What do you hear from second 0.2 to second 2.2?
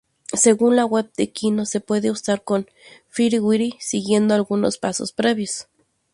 Según la web de Kino se puede